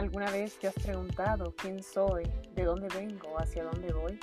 [0.00, 4.18] ¿Alguna vez te has preguntado quién soy, de dónde vengo, hacia dónde voy?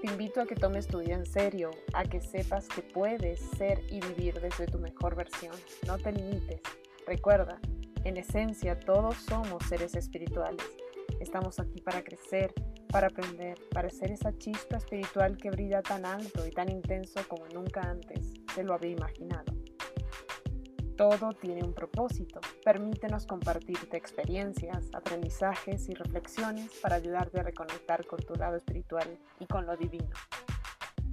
[0.00, 3.82] Te invito a que tomes tu vida en serio, a que sepas que puedes ser
[3.90, 5.56] y vivir desde tu mejor versión.
[5.88, 6.60] No te limites.
[7.04, 7.58] Recuerda,
[8.04, 10.64] en esencia todos somos seres espirituales.
[11.18, 12.54] Estamos aquí para crecer,
[12.92, 17.44] para aprender, para ser esa chispa espiritual que brilla tan alto y tan intenso como
[17.48, 19.53] nunca antes se lo había imaginado.
[20.96, 22.40] Todo tiene un propósito.
[22.64, 29.46] Permítenos compartirte experiencias, aprendizajes y reflexiones para ayudarte a reconectar con tu lado espiritual y
[29.46, 30.10] con lo divino.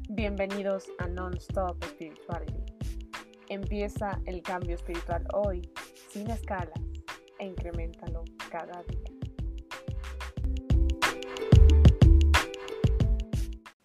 [0.07, 2.75] Bienvenidos a Non-Stop Spirituality.
[3.49, 5.67] Empieza el cambio espiritual hoy,
[6.11, 6.79] sin escalas,
[7.39, 9.20] e incrementalo cada día.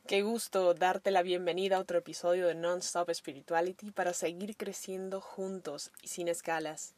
[0.07, 5.91] Qué gusto darte la bienvenida a otro episodio de Non-Stop Spirituality para seguir creciendo juntos
[6.01, 6.95] y sin escalas.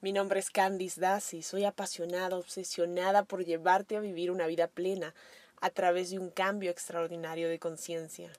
[0.00, 5.14] Mi nombre es Candice Dassi, soy apasionada, obsesionada por llevarte a vivir una vida plena
[5.60, 8.32] a través de un cambio extraordinario de conciencia.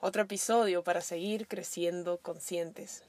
[0.00, 3.02] Otro episodio para seguir creciendo conscientes.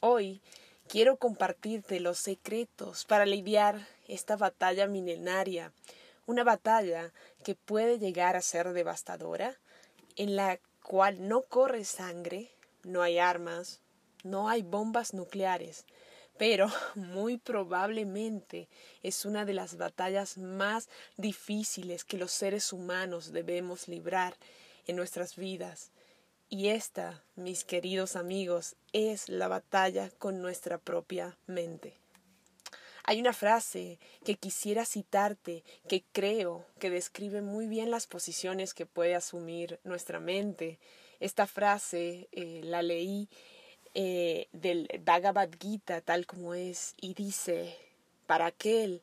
[0.00, 0.42] Hoy
[0.88, 5.72] quiero compartirte los secretos para lidiar esta batalla milenaria
[6.26, 9.56] una batalla que puede llegar a ser devastadora,
[10.16, 12.50] en la cual no corre sangre,
[12.82, 13.80] no hay armas,
[14.22, 15.84] no hay bombas nucleares,
[16.38, 18.68] pero muy probablemente
[19.02, 24.36] es una de las batallas más difíciles que los seres humanos debemos librar
[24.86, 25.90] en nuestras vidas.
[26.50, 32.03] Y esta, mis queridos amigos, es la batalla con nuestra propia mente.
[33.06, 38.86] Hay una frase que quisiera citarte que creo que describe muy bien las posiciones que
[38.86, 40.78] puede asumir nuestra mente.
[41.20, 43.28] Esta frase eh, la leí
[43.92, 47.76] eh, del Bhagavad Gita tal como es y dice,
[48.26, 49.02] para aquel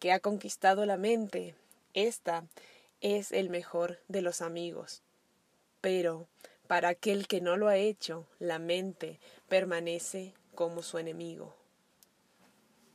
[0.00, 1.54] que ha conquistado la mente,
[1.92, 2.44] esta
[3.02, 5.02] es el mejor de los amigos.
[5.82, 6.26] Pero
[6.68, 9.20] para aquel que no lo ha hecho, la mente
[9.50, 11.61] permanece como su enemigo.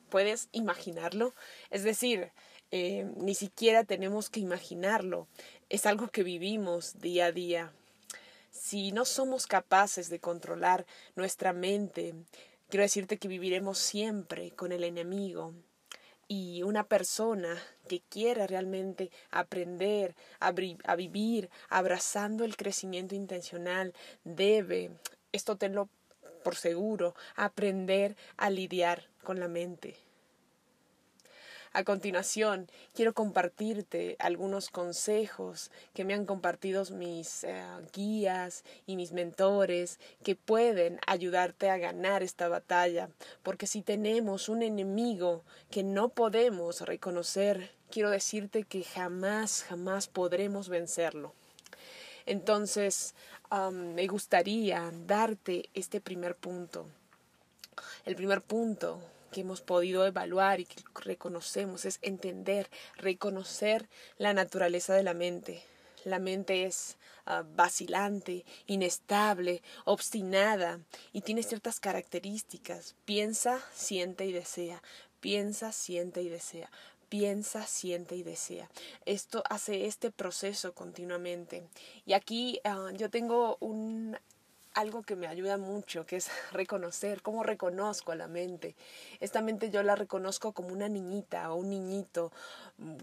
[0.10, 1.34] ¿Puedes imaginarlo?
[1.70, 2.32] Es decir,
[2.72, 5.28] eh, ni siquiera tenemos que imaginarlo.
[5.70, 7.74] Es algo que vivimos día a día.
[8.52, 10.86] Si no somos capaces de controlar
[11.16, 12.14] nuestra mente,
[12.70, 15.54] quiero decirte que viviremos siempre con el enemigo.
[16.30, 20.54] Y una persona que quiera realmente aprender a,
[20.84, 23.94] a vivir abrazando el crecimiento intencional
[24.26, 24.92] debe,
[25.32, 25.90] esto tenlo
[26.44, 29.98] por seguro, aprender a lidiar con la mente.
[31.74, 37.62] A continuación, quiero compartirte algunos consejos que me han compartido mis eh,
[37.92, 43.10] guías y mis mentores que pueden ayudarte a ganar esta batalla.
[43.44, 50.70] Porque si tenemos un enemigo que no podemos reconocer, quiero decirte que jamás, jamás podremos
[50.70, 51.34] vencerlo.
[52.26, 53.14] Entonces,
[53.74, 56.88] me gustaría darte este primer punto.
[58.06, 59.02] El primer punto
[59.32, 65.64] que hemos podido evaluar y que reconocemos es entender, reconocer la naturaleza de la mente.
[66.04, 70.80] La mente es ah, vacilante, inestable, obstinada
[71.12, 72.96] y tiene ciertas características.
[73.06, 74.82] Piensa, siente y desea.
[75.20, 76.70] Piensa, siente y desea
[77.10, 78.70] piensa, siente y desea.
[79.06, 81.64] Esto hace este proceso continuamente.
[82.06, 84.18] Y aquí ah, yo tengo un
[84.78, 88.76] algo que me ayuda mucho, que es reconocer, cómo reconozco a la mente.
[89.20, 92.32] Esta mente yo la reconozco como una niñita o un niñito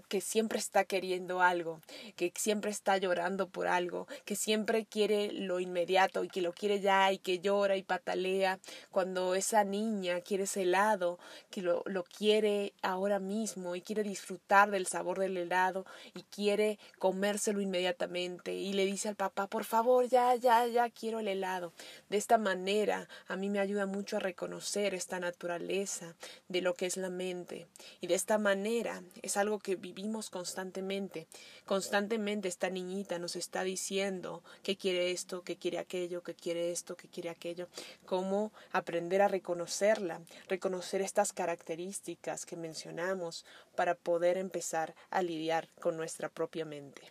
[0.08, 1.80] que siempre está queriendo algo,
[2.16, 6.80] que siempre está llorando por algo, que siempre quiere lo inmediato y que lo quiere
[6.80, 8.58] ya y que llora y patalea.
[8.90, 11.18] Cuando esa niña quiere ese helado,
[11.50, 16.78] que lo, lo quiere ahora mismo y quiere disfrutar del sabor del helado y quiere
[16.98, 21.72] comérselo inmediatamente y le dice al papá, por favor, ya, ya, ya quiero el helado
[22.08, 26.14] de esta manera a mí me ayuda mucho a reconocer esta naturaleza
[26.48, 27.66] de lo que es la mente.
[28.00, 31.26] Y de esta manera es algo que vivimos constantemente.
[31.64, 36.96] Constantemente esta niñita nos está diciendo que quiere esto, que quiere aquello, que quiere esto,
[36.96, 37.66] que quiere aquello.
[38.04, 45.96] Cómo aprender a reconocerla, reconocer estas características que mencionamos para poder empezar a lidiar con
[45.96, 47.10] nuestra propia mente.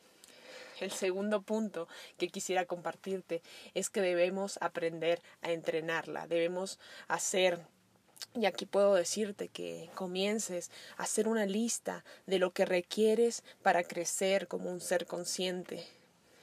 [0.80, 3.42] El segundo punto que quisiera compartirte
[3.74, 7.66] es que debemos aprender a entrenarla, debemos hacer
[8.34, 13.84] y aquí puedo decirte que comiences a hacer una lista de lo que requieres para
[13.84, 15.86] crecer como un ser consciente.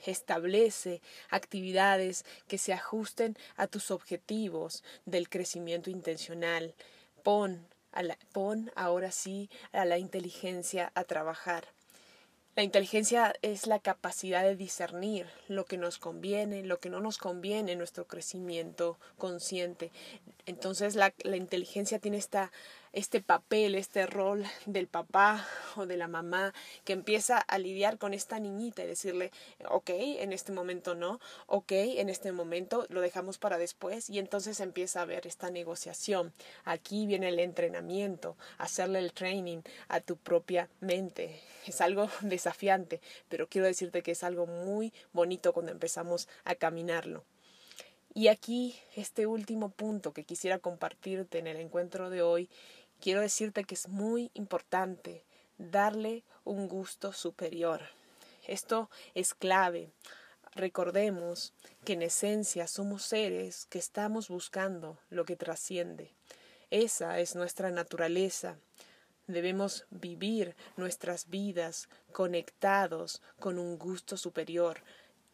[0.06, 6.74] Establece actividades que se ajusten a tus objetivos del crecimiento intencional.
[7.22, 7.66] Pon
[8.32, 11.66] pon ahora sí a la inteligencia a trabajar.
[12.60, 17.16] La inteligencia es la capacidad de discernir lo que nos conviene, lo que no nos
[17.16, 19.90] conviene en nuestro crecimiento consciente.
[20.44, 22.52] Entonces la, la inteligencia tiene esta
[22.92, 25.46] este papel, este rol del papá
[25.76, 26.52] o de la mamá
[26.84, 29.31] que empieza a lidiar con esta niñita y decirle,
[29.69, 34.60] ok, en este momento no, ok, en este momento lo dejamos para después y entonces
[34.60, 36.32] empieza a ver esta negociación.
[36.64, 41.40] Aquí viene el entrenamiento, hacerle el training a tu propia mente.
[41.66, 47.25] Es algo desafiante, pero quiero decirte que es algo muy bonito cuando empezamos a caminarlo.
[48.12, 52.48] Y aquí este último punto que quisiera compartirte en el encuentro de hoy
[53.00, 55.25] quiero decirte que es muy importante
[55.58, 57.81] darle un gusto superior.
[58.47, 59.91] Esto es clave.
[60.55, 61.52] Recordemos
[61.85, 66.12] que en esencia somos seres que estamos buscando lo que trasciende.
[66.70, 68.56] Esa es nuestra naturaleza.
[69.26, 74.82] Debemos vivir nuestras vidas conectados con un gusto superior.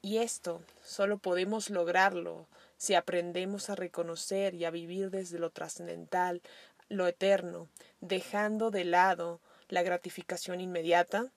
[0.02, 2.46] Y esto solo podemos lograrlo
[2.76, 6.42] si aprendemos a reconocer y a vivir desde lo trascendental,
[6.88, 7.68] lo eterno,
[8.00, 11.30] dejando de lado la gratificación inmediata,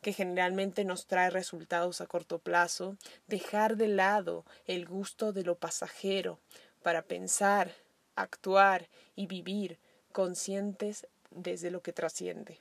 [0.00, 5.56] que generalmente nos trae resultados a corto plazo, dejar de lado el gusto de lo
[5.56, 6.38] pasajero
[6.82, 7.72] para pensar,
[8.16, 9.78] actuar y vivir
[10.12, 12.58] conscientes desde lo que trasciende.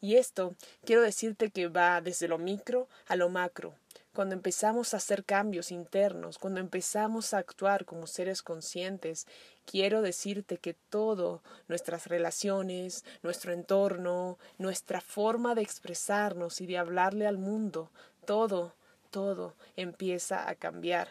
[0.00, 0.54] Y esto
[0.84, 3.74] quiero decirte que va desde lo micro a lo macro,
[4.12, 9.26] cuando empezamos a hacer cambios internos, cuando empezamos a actuar como seres conscientes,
[9.66, 17.26] quiero decirte que todo, nuestras relaciones, nuestro entorno, nuestra forma de expresarnos y de hablarle
[17.26, 17.90] al mundo,
[18.24, 18.74] todo,
[19.10, 21.08] todo empieza a cambiar.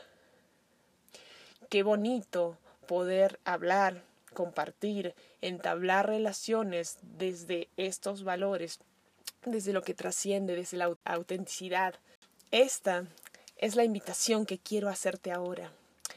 [1.69, 2.57] Qué bonito
[2.87, 4.03] poder hablar,
[4.33, 8.79] compartir, entablar relaciones desde estos valores,
[9.45, 11.95] desde lo que trasciende, desde la autenticidad,
[12.51, 13.05] esta
[13.55, 15.71] es la invitación que quiero hacerte ahora.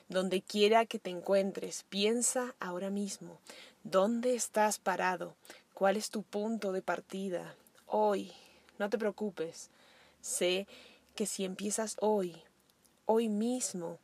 [0.08, 3.40] Donde quiera que te encuentres, piensa ahora mismo.
[3.84, 5.34] ¿Dónde estás parado?
[5.72, 7.54] ¿Cuál es tu punto de partida?
[7.86, 8.32] Hoy,
[8.78, 9.70] no te preocupes.
[10.20, 10.66] Sé
[11.14, 12.36] que si empiezas hoy,
[13.06, 13.98] hoy mismo,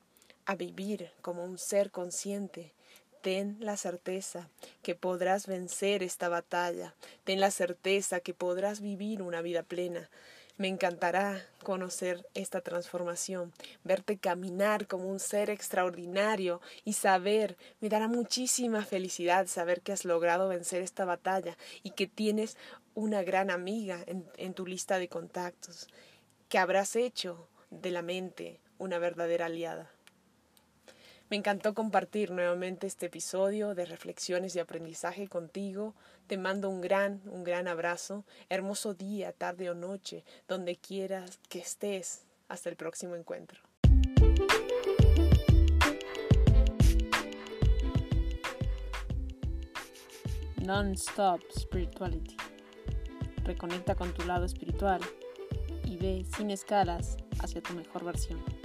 [0.46, 2.72] a vivir como un ser consciente,
[3.20, 4.48] ten la certeza
[4.82, 6.94] que podrás vencer esta batalla,
[7.24, 10.08] ten la certeza que podrás vivir una vida plena,
[10.60, 13.50] me encantará conocer esta transformación,
[13.82, 20.04] verte caminar como un ser extraordinario y saber, me dará muchísima felicidad saber que has
[20.04, 22.58] logrado vencer esta batalla y que tienes
[22.94, 25.88] una gran amiga en, tu lista de contactos,
[26.50, 29.90] que habrás hecho de la mente una verdadera aliada.
[31.30, 35.94] Me encantó compartir nuevamente este episodio de reflexiones y aprendizaje contigo.
[36.26, 38.24] Te mando un gran, un gran abrazo.
[38.48, 42.24] Hermoso día, tarde o noche, donde quieras que estés.
[42.48, 43.60] Hasta el próximo encuentro.
[50.56, 52.36] Non-stop spirituality.
[53.44, 55.00] Reconecta con tu lado espiritual
[55.84, 58.59] y ve sin escalas hacia tu mejor versión.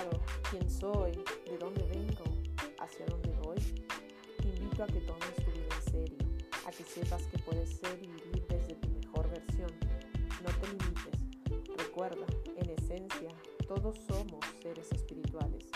[0.00, 1.12] Preguntado quién soy,
[1.46, 2.24] de dónde vengo,
[2.78, 3.58] hacia dónde voy?
[4.38, 6.18] Te invito a que tomes tu vida en serio,
[6.66, 9.70] a que sepas que puedes ser y vivir desde tu mejor versión.
[10.42, 11.76] No te limites.
[11.76, 12.26] Recuerda,
[12.56, 13.30] en esencia,
[13.66, 15.66] todos somos seres espirituales.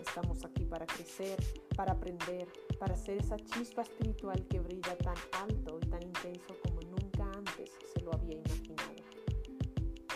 [0.00, 1.36] Estamos aquí para crecer,
[1.76, 2.48] para aprender,
[2.78, 7.70] para ser esa chispa espiritual que brilla tan alto y tan intenso como nunca antes
[7.92, 8.94] se lo había imaginado.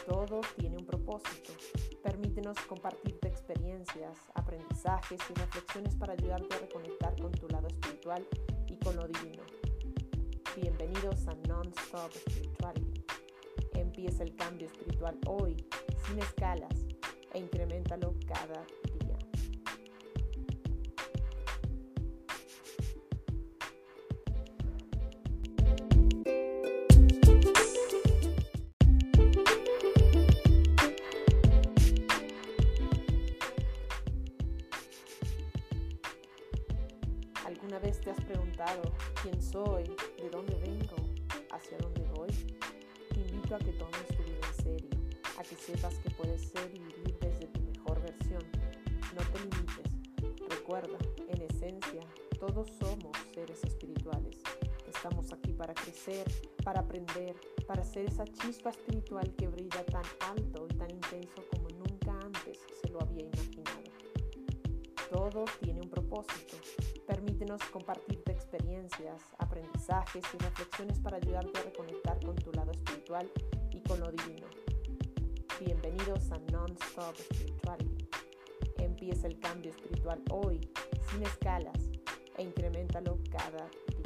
[0.06, 1.52] Todo tiene un propósito
[2.02, 8.26] Permítenos compartirte experiencias, aprendizajes y reflexiones para ayudarte a reconectar con tu lado espiritual
[8.66, 9.42] y con lo divino.
[10.54, 13.04] Bienvenidos a Non-Stop Spirituality.
[13.72, 15.56] Empieza el cambio espiritual hoy,
[16.06, 16.74] sin escalas,
[17.32, 18.66] e incrementalo cada
[37.48, 38.82] ¿Alguna vez te has preguntado
[39.22, 39.84] quién soy,
[40.18, 40.96] de dónde vengo,
[41.50, 42.28] hacia dónde voy?
[43.08, 44.90] Te invito a que tomes tu vida en serio,
[45.38, 48.42] a que sepas que puedes ser y vivir desde tu mejor versión.
[49.14, 50.46] No te limites.
[50.46, 52.02] Recuerda, en esencia,
[52.38, 54.36] todos somos seres espirituales.
[54.86, 56.30] Estamos aquí para crecer,
[56.62, 57.34] para aprender,
[57.66, 62.58] para ser esa chispa espiritual que brilla tan alto y tan intenso como nunca antes
[62.82, 63.88] se lo había imaginado.
[65.10, 66.58] Todo tiene un propósito.
[67.08, 73.26] Permítenos compartirte experiencias, aprendizajes y reflexiones para ayudarte a reconectar con tu lado espiritual
[73.70, 74.46] y con lo divino.
[75.58, 78.10] Bienvenidos a Non-Stop Spirituality.
[78.76, 80.60] Empieza el cambio espiritual hoy,
[81.10, 81.82] sin escalas,
[82.36, 83.97] e incrementalo cada día.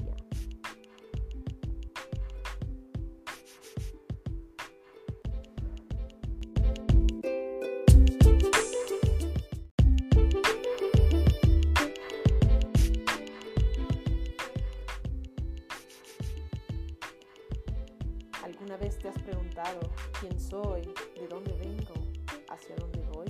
[19.52, 19.90] Preguntado
[20.20, 20.82] quién soy,
[21.14, 21.94] de dónde vengo,
[22.48, 23.26] hacia dónde voy?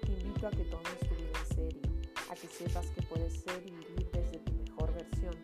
[0.00, 1.82] Te invito a que tomes tu vida en serio,
[2.30, 5.34] a que sepas que puedes ser y vivir desde tu mejor versión.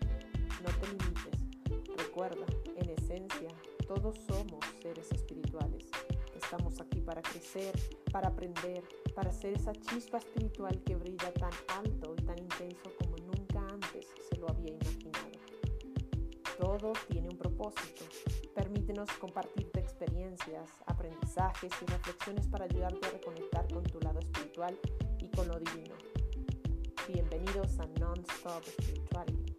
[0.62, 1.96] No te limites.
[1.96, 3.48] Recuerda, en esencia,
[3.86, 5.84] todos somos seres espirituales.
[6.34, 7.72] Estamos aquí para crecer,
[8.10, 8.82] para aprender,
[9.14, 14.08] para ser esa chispa espiritual que brilla tan alto y tan intenso como nunca antes
[14.28, 15.30] se lo había imaginado.
[16.58, 18.04] Todo tiene un propósito
[18.54, 24.78] Permítenos compartirte experiencias, aprendizajes y reflexiones para ayudarte a reconectar con tu lado espiritual
[25.18, 25.94] y con lo divino.
[27.08, 29.56] Bienvenidos a Non-Stop Spirituality.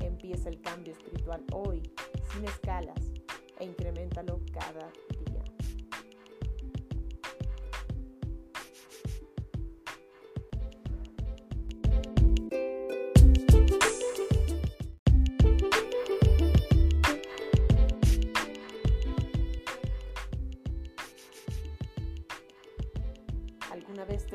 [0.00, 1.82] Empieza el cambio espiritual hoy,
[2.32, 3.00] sin escalas,
[3.60, 5.05] e incrementalo cada día.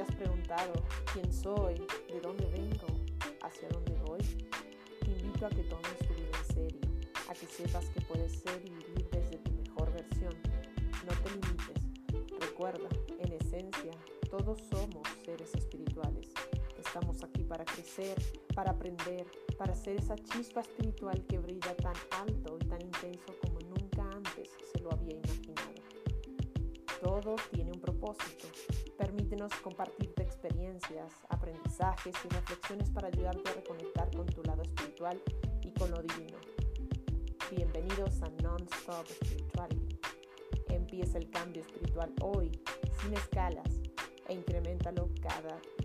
[0.02, 0.74] Te has preguntado
[1.14, 1.76] quién soy,
[2.08, 2.88] de dónde vengo,
[3.42, 4.20] hacia dónde voy?
[5.00, 6.82] Te invito a que tomes tu vida en serio,
[7.30, 10.34] a que sepas que puedes ser y vivir desde tu mejor versión.
[11.06, 12.40] No te limites.
[12.40, 12.90] Recuerda,
[13.20, 13.92] en esencia,
[14.30, 16.30] todos somos seres espirituales.
[16.80, 18.16] Estamos aquí para crecer,
[18.56, 19.28] para aprender,
[19.58, 24.50] para ser esa chispa espiritual que brilla tan alto y tan intenso como nunca antes
[24.74, 25.76] se lo había imaginado.
[27.02, 28.48] Todo tiene un propósito
[29.02, 35.20] Permítenos compartirte experiencias, aprendizajes y reflexiones para ayudarte a reconectar con tu lado espiritual
[35.64, 36.38] y con lo divino.
[37.50, 40.00] Bienvenidos a Non-Stop Spirituality.
[40.70, 42.52] Empieza el cambio espiritual hoy,
[43.02, 43.82] sin escalas,
[44.28, 45.81] e incrementalo cada día.